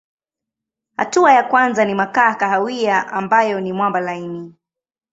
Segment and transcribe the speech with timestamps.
[0.97, 4.53] Hatua ya kwanza ni makaa kahawia ambayo ni mwamba laini.